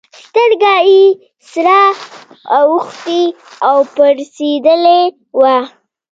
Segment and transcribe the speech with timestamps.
[0.25, 1.01] سترگه يې
[1.51, 1.79] سره
[2.57, 3.23] اوښتې
[3.67, 5.01] او پړسېدلې
[5.39, 5.57] وه.